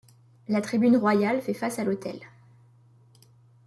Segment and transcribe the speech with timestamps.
[0.47, 2.19] La tribune royale fait face à l'autel.